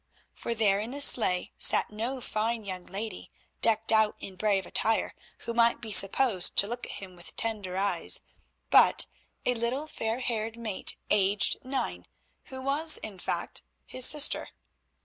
For 0.33 0.55
there 0.55 0.79
in 0.79 0.89
the 0.89 0.99
sleigh 0.99 1.51
sat 1.59 1.91
no 1.91 2.21
fine 2.21 2.65
young 2.65 2.87
lady, 2.87 3.29
decked 3.61 3.91
out 3.91 4.15
in 4.19 4.35
brave 4.35 4.65
attire, 4.65 5.13
who 5.41 5.53
might 5.53 5.79
be 5.79 5.91
supposed 5.91 6.55
to 6.57 6.67
look 6.67 6.87
at 6.87 6.93
him 6.93 7.15
with 7.15 7.35
tender 7.35 7.77
eyes, 7.77 8.19
but 8.71 9.05
a 9.45 9.53
little 9.53 9.85
fair 9.85 10.19
haired 10.21 10.57
mate 10.57 10.97
aged 11.11 11.57
nine, 11.63 12.07
who 12.45 12.61
was 12.63 12.97
in 12.97 13.19
fact 13.19 13.61
his 13.85 14.03
sister. 14.07 14.49